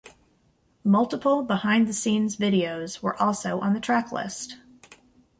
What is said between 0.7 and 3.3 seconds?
Multiple behind the scenes videos were